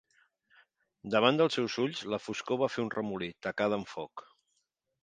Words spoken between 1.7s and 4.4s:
ulls, la foscor va fer un remolí, tacada amb foc.